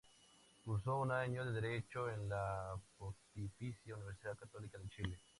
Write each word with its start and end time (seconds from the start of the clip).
Curso 0.65 0.97
un 0.97 1.11
año 1.11 1.45
de 1.45 1.61
Derecho 1.61 2.09
en 2.09 2.27
la 2.27 2.73
Pontificia 2.97 3.93
Universidad 3.95 4.35
Católica 4.35 4.79
de 4.79 4.89
Chile. 4.89 5.19